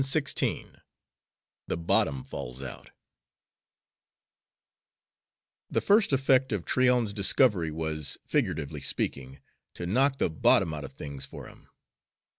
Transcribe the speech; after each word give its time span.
XVI 0.01 0.81
THE 1.67 1.77
BOTTOM 1.77 2.23
FALLS 2.23 2.59
OUT 2.59 2.89
The 5.69 5.79
first 5.79 6.11
effect 6.11 6.51
of 6.51 6.65
Tryon's 6.65 7.13
discovery 7.13 7.69
was, 7.69 8.17
figuratively 8.25 8.81
speaking, 8.81 9.41
to 9.75 9.85
knock 9.85 10.17
the 10.17 10.31
bottom 10.31 10.73
out 10.73 10.83
of 10.85 10.93
things 10.93 11.27
for 11.27 11.45
him. 11.45 11.69